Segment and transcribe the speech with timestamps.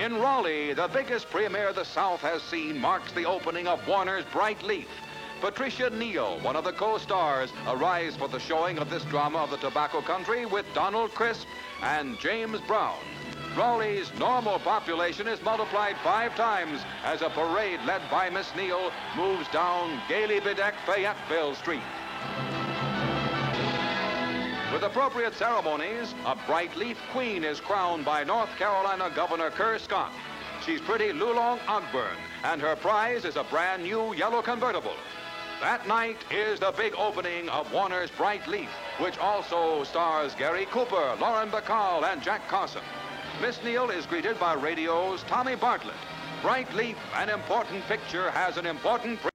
[0.00, 4.62] In Raleigh, the biggest premiere the South has seen marks the opening of Warner's Bright
[4.62, 4.88] Leaf.
[5.42, 9.58] Patricia Neal, one of the co-stars, arrives for the showing of this drama of the
[9.58, 11.46] tobacco country with Donald Crisp
[11.82, 12.96] and James Brown.
[13.54, 19.48] Raleigh's normal population is multiplied five times as a parade led by Miss Neal moves
[19.48, 21.82] down gaily bedecked Fayetteville Street.
[24.80, 30.10] With appropriate ceremonies, a bright leaf queen is crowned by North Carolina Governor Kerr Scott.
[30.64, 34.94] She's pretty Lulong Ogburn, and her prize is a brand new yellow convertible.
[35.60, 41.14] That night is the big opening of Warner's Bright Leaf, which also stars Gary Cooper,
[41.20, 42.80] Lauren Bacall, and Jack Carson.
[43.42, 45.92] Miss Neal is greeted by radio's Tommy Bartlett.
[46.40, 49.20] Bright Leaf, an important picture, has an important...